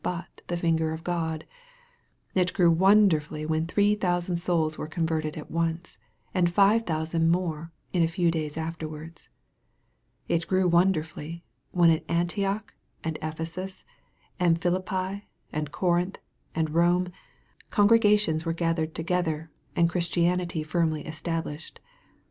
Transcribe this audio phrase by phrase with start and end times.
[0.03, 1.45] but the finger of God.
[2.33, 5.99] It grew wonderfully when thieo thousand souls were converted at once,
[6.33, 9.29] and five thousand more in a few days afterwards.
[10.27, 13.83] It grew wonderfully, when at Antioch, and Ephesus,
[14.39, 16.17] and Philippi, and Corinth,
[16.55, 17.11] and Kome,
[17.69, 21.79] congregations were gathered together, and Christianity firmly established.